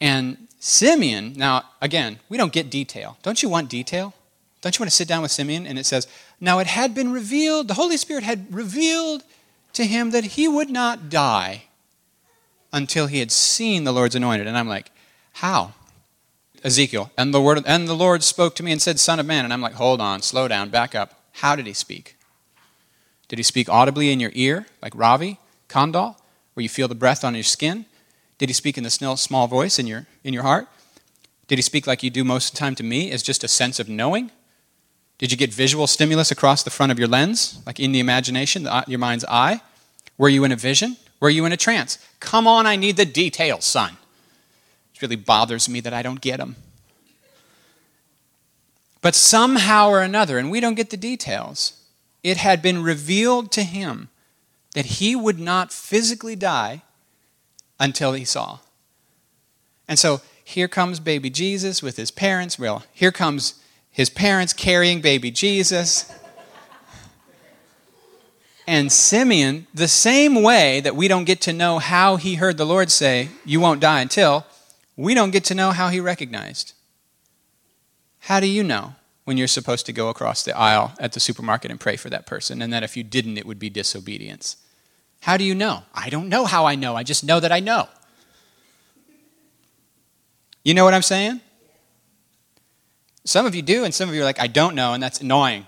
And 0.00 0.48
Simeon, 0.60 1.34
now, 1.36 1.64
again, 1.80 2.18
we 2.28 2.36
don't 2.36 2.52
get 2.52 2.70
detail. 2.70 3.18
Don't 3.22 3.42
you 3.42 3.48
want 3.48 3.68
detail? 3.68 4.14
Don't 4.60 4.76
you 4.76 4.82
want 4.82 4.90
to 4.90 4.96
sit 4.96 5.08
down 5.08 5.22
with 5.22 5.30
Simeon 5.30 5.66
and 5.66 5.78
it 5.78 5.86
says, 5.86 6.06
Now 6.40 6.58
it 6.58 6.66
had 6.66 6.94
been 6.94 7.12
revealed, 7.12 7.68
the 7.68 7.74
Holy 7.74 7.96
Spirit 7.96 8.24
had 8.24 8.52
revealed 8.52 9.22
to 9.74 9.84
him 9.84 10.10
that 10.10 10.24
he 10.24 10.48
would 10.48 10.70
not 10.70 11.08
die 11.08 11.64
until 12.72 13.06
he 13.06 13.20
had 13.20 13.30
seen 13.30 13.84
the 13.84 13.92
Lord's 13.92 14.16
anointed. 14.16 14.46
And 14.46 14.58
I'm 14.58 14.68
like, 14.68 14.90
How? 15.34 15.74
Ezekiel, 16.64 17.10
and 17.16 17.32
the 17.32 17.40
word 17.40 17.62
and 17.66 17.86
the 17.86 17.94
Lord 17.94 18.22
spoke 18.22 18.54
to 18.56 18.62
me 18.62 18.72
and 18.72 18.82
said, 18.82 18.98
Son 18.98 19.20
of 19.20 19.26
man. 19.26 19.44
And 19.44 19.52
I'm 19.52 19.60
like, 19.60 19.74
hold 19.74 20.00
on, 20.00 20.22
slow 20.22 20.48
down, 20.48 20.70
back 20.70 20.94
up. 20.94 21.22
How 21.34 21.54
did 21.54 21.66
he 21.66 21.72
speak? 21.72 22.16
Did 23.28 23.38
he 23.38 23.42
speak 23.42 23.68
audibly 23.68 24.10
in 24.10 24.20
your 24.20 24.32
ear, 24.34 24.66
like 24.82 24.92
Ravi, 24.96 25.38
Kandal, 25.68 26.16
where 26.54 26.62
you 26.62 26.68
feel 26.68 26.88
the 26.88 26.94
breath 26.94 27.24
on 27.24 27.34
your 27.34 27.44
skin? 27.44 27.84
Did 28.38 28.48
he 28.48 28.52
speak 28.52 28.78
in 28.78 28.84
the 28.84 28.90
small 28.90 29.46
voice 29.48 29.78
in 29.78 29.86
your, 29.86 30.06
in 30.24 30.32
your 30.32 30.44
heart? 30.44 30.68
Did 31.48 31.58
he 31.58 31.62
speak 31.62 31.86
like 31.86 32.02
you 32.02 32.10
do 32.10 32.24
most 32.24 32.50
of 32.50 32.54
the 32.54 32.58
time 32.58 32.74
to 32.76 32.82
me, 32.82 33.10
as 33.10 33.22
just 33.22 33.42
a 33.42 33.48
sense 33.48 33.80
of 33.80 33.88
knowing? 33.88 34.30
Did 35.18 35.32
you 35.32 35.36
get 35.36 35.52
visual 35.52 35.86
stimulus 35.88 36.30
across 36.30 36.62
the 36.62 36.70
front 36.70 36.92
of 36.92 36.98
your 36.98 37.08
lens, 37.08 37.60
like 37.66 37.80
in 37.80 37.90
the 37.90 37.98
imagination, 37.98 38.62
the, 38.62 38.84
your 38.86 39.00
mind's 39.00 39.24
eye? 39.24 39.60
Were 40.16 40.28
you 40.28 40.44
in 40.44 40.52
a 40.52 40.56
vision? 40.56 40.96
Were 41.20 41.30
you 41.30 41.44
in 41.44 41.52
a 41.52 41.56
trance? 41.56 41.98
Come 42.20 42.46
on, 42.46 42.66
I 42.66 42.76
need 42.76 42.96
the 42.96 43.04
details, 43.04 43.64
son. 43.64 43.96
It 44.94 45.02
really 45.02 45.16
bothers 45.16 45.68
me 45.68 45.80
that 45.80 45.92
I 45.92 46.02
don't 46.02 46.20
get 46.20 46.38
them. 46.38 46.54
But 49.00 49.14
somehow 49.14 49.88
or 49.88 50.00
another, 50.00 50.38
and 50.38 50.50
we 50.50 50.60
don't 50.60 50.74
get 50.74 50.90
the 50.90 50.96
details, 50.96 51.72
it 52.22 52.36
had 52.36 52.62
been 52.62 52.82
revealed 52.82 53.50
to 53.52 53.62
him 53.62 54.10
that 54.74 54.86
he 54.86 55.16
would 55.16 55.38
not 55.38 55.72
physically 55.72 56.36
die 56.36 56.82
until 57.78 58.12
he 58.12 58.24
saw. 58.24 58.58
And 59.86 59.98
so 59.98 60.20
here 60.44 60.68
comes 60.68 61.00
baby 61.00 61.30
Jesus 61.30 61.82
with 61.82 61.96
his 61.96 62.10
parents. 62.10 62.58
Well, 62.58 62.84
here 62.92 63.12
comes 63.12 63.54
his 63.90 64.10
parents 64.10 64.52
carrying 64.52 65.00
baby 65.00 65.30
Jesus. 65.30 66.12
And 68.66 68.92
Simeon, 68.92 69.66
the 69.72 69.88
same 69.88 70.42
way 70.42 70.80
that 70.80 70.94
we 70.94 71.08
don't 71.08 71.24
get 71.24 71.40
to 71.42 71.54
know 71.54 71.78
how 71.78 72.16
he 72.16 72.34
heard 72.34 72.58
the 72.58 72.66
Lord 72.66 72.90
say, 72.90 73.30
You 73.46 73.60
won't 73.60 73.80
die 73.80 74.02
until, 74.02 74.44
we 74.94 75.14
don't 75.14 75.30
get 75.30 75.44
to 75.44 75.54
know 75.54 75.70
how 75.70 75.88
he 75.88 76.00
recognized. 76.00 76.74
How 78.20 78.40
do 78.40 78.46
you 78.46 78.62
know 78.62 78.94
when 79.24 79.38
you're 79.38 79.46
supposed 79.46 79.86
to 79.86 79.92
go 79.92 80.10
across 80.10 80.42
the 80.42 80.56
aisle 80.56 80.92
at 81.00 81.12
the 81.12 81.20
supermarket 81.20 81.70
and 81.70 81.80
pray 81.80 81.96
for 81.96 82.10
that 82.10 82.26
person, 82.26 82.60
and 82.60 82.70
that 82.72 82.82
if 82.82 82.94
you 82.94 83.02
didn't, 83.02 83.38
it 83.38 83.46
would 83.46 83.58
be 83.58 83.70
disobedience? 83.70 84.56
How 85.20 85.36
do 85.36 85.44
you 85.44 85.54
know? 85.54 85.82
I 85.94 86.10
don't 86.10 86.28
know 86.28 86.44
how 86.44 86.64
I 86.64 86.74
know. 86.74 86.96
I 86.96 87.02
just 87.02 87.24
know 87.24 87.40
that 87.40 87.52
I 87.52 87.60
know. 87.60 87.88
You 90.64 90.74
know 90.74 90.84
what 90.84 90.94
I'm 90.94 91.02
saying? 91.02 91.40
Some 93.24 93.46
of 93.46 93.54
you 93.54 93.62
do, 93.62 93.84
and 93.84 93.94
some 93.94 94.08
of 94.08 94.14
you 94.14 94.22
are 94.22 94.24
like, 94.24 94.40
I 94.40 94.46
don't 94.46 94.74
know, 94.74 94.94
and 94.94 95.02
that's 95.02 95.20
annoying. 95.20 95.66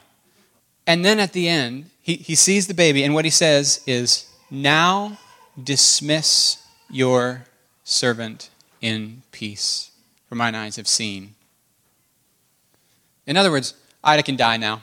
And 0.86 1.04
then 1.04 1.18
at 1.18 1.32
the 1.32 1.48
end, 1.48 1.90
he, 2.00 2.16
he 2.16 2.34
sees 2.34 2.66
the 2.66 2.74
baby, 2.74 3.04
and 3.04 3.14
what 3.14 3.24
he 3.24 3.30
says 3.30 3.82
is, 3.86 4.28
Now 4.50 5.18
dismiss 5.62 6.66
your 6.88 7.44
servant 7.84 8.50
in 8.80 9.22
peace, 9.30 9.90
for 10.28 10.34
mine 10.34 10.54
eyes 10.54 10.76
have 10.76 10.88
seen. 10.88 11.34
In 13.26 13.36
other 13.36 13.50
words, 13.50 13.74
Ida 14.02 14.22
can 14.22 14.36
die 14.36 14.56
now. 14.56 14.82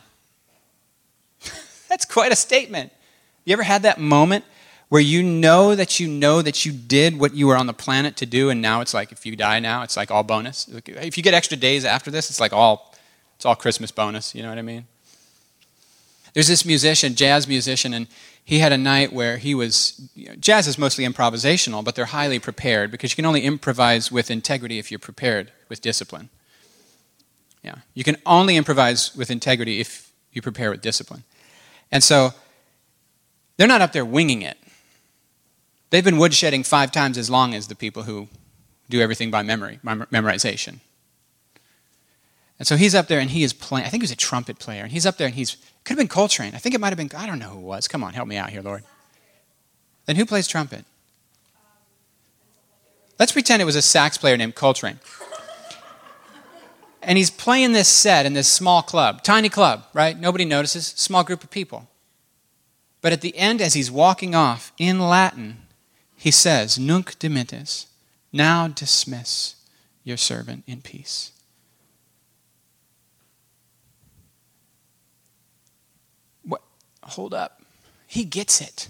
that's 1.90 2.06
quite 2.06 2.32
a 2.32 2.36
statement. 2.36 2.92
You 3.44 3.54
ever 3.54 3.64
had 3.64 3.84
that 3.84 4.00
moment 4.00 4.46
where 4.90 5.02
you 5.02 5.22
know 5.22 5.76
that 5.76 6.00
you 6.00 6.08
know 6.08 6.42
that 6.42 6.66
you 6.66 6.72
did 6.72 7.20
what 7.20 7.34
you 7.34 7.48
were 7.48 7.58
on 7.58 7.68
the 7.68 7.74
planet 7.74 8.16
to 8.18 8.26
do, 8.26 8.50
and 8.50 8.62
now 8.62 8.82
it's 8.82 8.94
like 8.94 9.12
if 9.12 9.26
you 9.26 9.36
die 9.36 9.60
now, 9.60 9.84
it's 9.84 9.98
like 9.98 10.12
all 10.12 10.24
bonus. 10.24 10.68
If 10.86 11.18
you 11.18 11.24
get 11.24 11.34
extra 11.34 11.58
days 11.58 11.84
after 11.84 12.10
this, 12.10 12.30
it's 12.30 12.40
like 12.40 12.54
all 12.54 12.96
it's 13.36 13.46
all 13.46 13.56
Christmas 13.56 13.92
bonus. 13.92 14.34
You 14.34 14.44
know 14.44 14.50
what 14.50 14.58
I 14.58 14.64
mean? 14.64 14.86
There's 16.34 16.48
this 16.48 16.66
musician, 16.66 17.16
jazz 17.16 17.48
musician, 17.48 17.94
and 17.94 18.08
he 18.44 18.60
had 18.60 18.72
a 18.72 18.78
night 18.78 19.12
where 19.12 19.38
he 19.38 19.54
was. 19.54 20.10
You 20.16 20.30
know, 20.30 20.36
jazz 20.36 20.68
is 20.68 20.78
mostly 20.78 21.06
improvisational, 21.06 21.84
but 21.84 21.96
they're 21.96 22.06
highly 22.06 22.40
prepared 22.40 22.92
because 22.92 23.12
you 23.12 23.16
can 23.16 23.26
only 23.26 23.42
improvise 23.42 24.12
with 24.12 24.32
integrity 24.32 24.80
if 24.80 24.90
you're 24.90 25.00
prepared 25.00 25.52
with 25.68 25.82
discipline. 25.82 26.30
Yeah, 27.62 27.76
you 27.94 28.06
can 28.06 28.16
only 28.26 28.56
improvise 28.56 29.14
with 29.16 29.30
integrity 29.30 29.82
if 29.82 30.12
you 30.32 30.42
prepare 30.42 30.72
with 30.72 30.82
discipline. 30.82 31.24
And 31.92 32.04
so 32.04 32.34
they're 33.58 33.68
not 33.68 33.82
up 33.82 33.92
there 33.92 34.06
winging 34.06 34.44
it. 34.44 34.58
They've 35.90 36.04
been 36.04 36.16
woodshedding 36.16 36.66
five 36.66 36.92
times 36.92 37.18
as 37.18 37.30
long 37.30 37.54
as 37.54 37.68
the 37.68 37.76
people 37.76 38.04
who 38.04 38.28
do 38.90 39.02
everything 39.02 39.32
by 39.32 39.44
memory, 39.44 39.80
memorization. 39.84 40.80
And 42.60 42.68
so 42.68 42.76
he's 42.76 42.96
up 42.96 43.08
there 43.08 43.20
and 43.20 43.30
he 43.30 43.44
is 43.44 43.54
playing. 43.54 43.86
I 43.86 43.90
think 43.90 44.02
he 44.02 44.06
was 44.06 44.12
a 44.12 44.16
trumpet 44.16 44.60
player. 44.60 44.84
And 44.84 44.92
he's 44.92 45.06
up 45.06 45.18
there 45.18 45.28
and 45.28 45.36
he's, 45.36 45.58
could 45.84 45.92
have 45.92 45.98
been 45.98 46.08
Coltrane. 46.08 46.56
I 46.56 46.58
think 46.58 46.74
it 46.74 46.82
might 46.82 46.90
have 46.90 46.98
been, 46.98 47.12
I 47.16 47.28
don't 47.28 47.40
know 47.40 47.50
who 47.50 47.60
it 47.60 47.64
was. 47.64 47.88
Come 47.88 48.04
on, 48.04 48.14
help 48.14 48.28
me 48.28 48.38
out 48.38 48.50
here, 48.50 48.62
Lord. 48.62 48.84
Then 50.06 50.16
who 50.16 50.26
plays 50.26 50.48
trumpet? 50.48 50.86
Let's 53.20 53.32
pretend 53.32 53.62
it 53.62 53.66
was 53.66 53.76
a 53.76 53.82
sax 53.82 54.18
player 54.18 54.38
named 54.38 54.56
Coltrane. 54.56 55.00
And 57.02 57.18
he's 57.18 57.30
playing 57.30 57.74
this 57.74 57.88
set 57.88 58.26
in 58.26 58.34
this 58.34 58.52
small 58.52 58.82
club, 58.82 59.24
tiny 59.24 59.50
club, 59.50 59.86
right? 59.94 60.20
Nobody 60.20 60.44
notices, 60.44 60.88
small 60.88 61.24
group 61.24 61.44
of 61.44 61.50
people. 61.50 61.88
But 63.02 63.14
at 63.14 63.22
the 63.22 63.38
end, 63.38 63.62
as 63.62 63.74
he's 63.76 63.90
walking 63.90 64.36
off 64.36 64.72
in 64.78 65.00
Latin, 65.00 65.67
he 66.18 66.32
says, 66.32 66.80
Nunc 66.80 67.18
dimittis, 67.20 67.86
now 68.34 68.68
dismiss 68.68 69.56
your 70.04 70.18
servant 70.18 70.64
in 70.66 70.82
peace. 70.82 71.32
What? 76.44 76.62
Hold 77.04 77.36
up. 77.36 77.62
He 78.08 78.26
gets 78.26 78.60
it. 78.60 78.90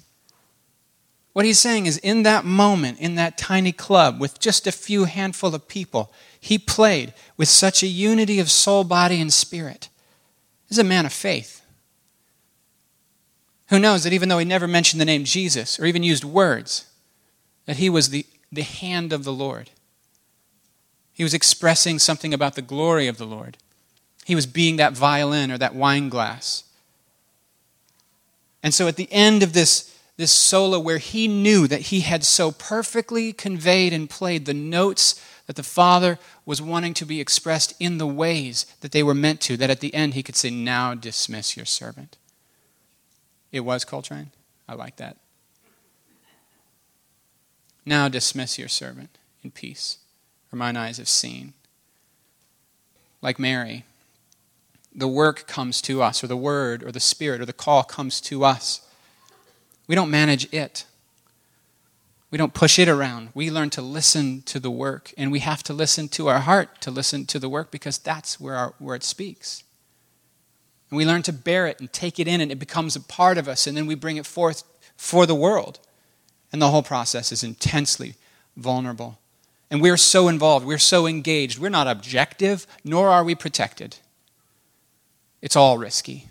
What 1.34 1.46
he's 1.46 1.60
saying 1.60 1.86
is, 1.86 1.98
in 1.98 2.24
that 2.24 2.46
moment, 2.46 3.00
in 3.00 3.16
that 3.16 3.38
tiny 3.38 3.72
club 3.72 4.20
with 4.20 4.40
just 4.40 4.66
a 4.66 4.72
few 4.72 5.04
handful 5.04 5.54
of 5.54 5.68
people, 5.68 6.12
he 6.40 6.58
played 6.58 7.14
with 7.36 7.50
such 7.50 7.84
a 7.84 7.88
unity 7.88 8.40
of 8.40 8.50
soul, 8.50 8.84
body, 8.84 9.20
and 9.20 9.32
spirit. 9.32 9.90
He's 10.70 10.80
a 10.80 10.84
man 10.84 11.06
of 11.06 11.14
faith. 11.14 11.62
Who 13.70 13.80
knows 13.80 14.04
that 14.04 14.14
even 14.14 14.30
though 14.30 14.38
he 14.38 14.46
never 14.46 14.68
mentioned 14.68 15.02
the 15.02 15.06
name 15.06 15.26
Jesus 15.26 15.80
or 15.80 15.86
even 15.86 16.04
used 16.04 16.24
words, 16.24 16.86
that 17.68 17.78
he 17.78 17.90
was 17.90 18.10
the, 18.10 18.26
the 18.52 18.64
hand 18.64 19.14
of 19.14 19.24
the 19.24 19.34
Lord. 19.34 19.70
He 21.14 21.24
was 21.24 21.36
expressing 21.36 22.00
something 22.00 22.34
about 22.34 22.56
the 22.56 22.62
glory 22.62 23.08
of 23.08 23.18
the 23.18 23.26
Lord. 23.26 23.58
He 24.26 24.36
was 24.36 24.48
being 24.48 24.78
that 24.78 24.94
violin 24.94 25.52
or 25.52 25.58
that 25.58 25.76
wine 25.76 26.10
glass. 26.10 26.64
And 28.64 28.74
so 28.74 28.88
at 28.88 28.96
the 28.96 29.12
end 29.12 29.44
of 29.44 29.54
this, 29.54 29.96
this 30.18 30.32
solo, 30.32 30.80
where 30.80 30.98
he 30.98 31.28
knew 31.28 31.68
that 31.68 31.82
he 31.82 32.02
had 32.02 32.24
so 32.24 32.52
perfectly 32.52 33.32
conveyed 33.32 33.94
and 33.94 34.10
played 34.10 34.46
the 34.46 34.54
notes 34.54 35.24
that 35.46 35.56
the 35.56 35.64
Father 35.64 36.20
was 36.46 36.62
wanting 36.62 36.94
to 36.96 37.06
be 37.06 37.22
expressed 37.22 37.74
in 37.80 37.98
the 37.98 38.08
ways 38.08 38.66
that 38.82 38.92
they 38.92 39.04
were 39.04 39.14
meant 39.14 39.42
to, 39.42 39.58
that 39.58 39.70
at 39.70 39.80
the 39.80 39.94
end 39.94 40.14
he 40.14 40.24
could 40.24 40.36
say, 40.36 40.50
Now 40.50 40.94
dismiss 40.94 41.56
your 41.56 41.66
servant. 41.66 42.18
It 43.52 43.62
was 43.62 43.86
Coltrane. 43.86 44.32
I 44.68 44.74
like 44.74 44.98
that. 44.98 45.18
Now 47.88 48.10
dismiss 48.10 48.60
your 48.60 48.68
servant 48.68 49.18
in 49.42 49.52
peace, 49.52 50.00
for 50.50 50.58
mine 50.58 50.76
eyes 50.76 50.98
have 50.98 51.08
seen. 51.08 51.54
Like 53.22 53.40
Mary, 53.40 53.86
the 54.94 55.08
work 55.08 55.48
comes 55.48 55.82
to 55.84 56.02
us, 56.02 56.22
or 56.22 56.28
the 56.28 56.36
word, 56.36 56.84
or 56.84 56.92
the 56.92 57.00
spirit, 57.00 57.40
or 57.40 57.46
the 57.46 57.54
call 57.54 57.84
comes 57.84 58.20
to 58.22 58.44
us. 58.44 58.82
We 59.88 59.96
don't 59.96 60.12
manage 60.12 60.54
it. 60.54 60.84
We 62.30 62.38
don't 62.38 62.54
push 62.54 62.78
it 62.78 62.90
around. 62.90 63.30
We 63.34 63.50
learn 63.50 63.70
to 63.70 63.82
listen 63.82 64.42
to 64.48 64.60
the 64.60 64.70
work, 64.70 65.14
and 65.18 65.32
we 65.32 65.40
have 65.40 65.64
to 65.64 65.74
listen 65.74 66.10
to 66.10 66.28
our 66.28 66.42
heart 66.42 66.82
to 66.82 66.92
listen 66.92 67.26
to 67.28 67.40
the 67.40 67.48
work 67.48 67.72
because 67.72 67.98
that's 67.98 68.38
where, 68.38 68.56
our, 68.56 68.74
where 68.80 68.98
it 68.98 69.04
speaks. 69.04 69.64
And 70.90 70.98
we 70.98 71.06
learn 71.06 71.24
to 71.24 71.32
bear 71.32 71.68
it 71.68 71.80
and 71.80 71.94
take 71.94 72.20
it 72.20 72.28
in, 72.28 72.42
and 72.42 72.52
it 72.52 72.60
becomes 72.60 72.98
a 72.98 73.02
part 73.02 73.38
of 73.38 73.48
us, 73.48 73.66
and 73.66 73.78
then 73.78 73.88
we 73.88 73.96
bring 73.96 74.18
it 74.18 74.26
forth 74.26 74.64
for 74.98 75.26
the 75.26 75.34
world. 75.34 75.80
And 76.52 76.62
the 76.62 76.70
whole 76.70 76.84
process 76.84 77.32
is 77.32 77.44
intensely 77.44 78.16
vulnerable. 78.56 79.20
And 79.70 79.82
we're 79.82 79.98
so 79.98 80.28
involved, 80.28 80.66
we're 80.66 80.78
so 80.78 81.06
engaged. 81.08 81.60
We're 81.60 81.70
not 81.70 81.88
objective, 81.88 82.66
nor 82.84 83.10
are 83.10 83.24
we 83.24 83.36
protected. 83.36 83.98
It's 85.42 85.56
all 85.56 85.78
risky. 85.78 86.30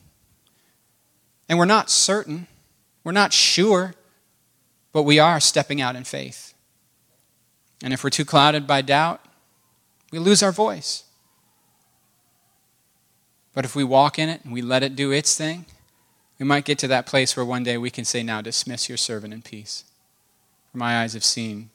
And 1.48 1.58
we're 1.58 1.66
not 1.66 1.90
certain, 1.90 2.46
we're 3.04 3.12
not 3.12 3.32
sure 3.32 3.94
but 4.96 5.02
we 5.02 5.18
are 5.18 5.40
stepping 5.40 5.82
out 5.82 5.94
in 5.94 6.04
faith. 6.04 6.54
And 7.82 7.92
if 7.92 8.02
we're 8.02 8.08
too 8.08 8.24
clouded 8.24 8.66
by 8.66 8.80
doubt, 8.80 9.20
we 10.10 10.18
lose 10.18 10.42
our 10.42 10.52
voice. 10.52 11.04
But 13.52 13.66
if 13.66 13.76
we 13.76 13.84
walk 13.84 14.18
in 14.18 14.30
it 14.30 14.42
and 14.42 14.54
we 14.54 14.62
let 14.62 14.82
it 14.82 14.96
do 14.96 15.12
its 15.12 15.36
thing, 15.36 15.66
we 16.38 16.46
might 16.46 16.64
get 16.64 16.78
to 16.78 16.88
that 16.88 17.04
place 17.04 17.36
where 17.36 17.44
one 17.44 17.62
day 17.62 17.76
we 17.76 17.90
can 17.90 18.06
say, 18.06 18.22
Now 18.22 18.40
dismiss 18.40 18.88
your 18.88 18.96
servant 18.96 19.34
in 19.34 19.42
peace. 19.42 19.84
My 20.76 21.00
eyes 21.02 21.14
have 21.14 21.24
seen 21.24 21.70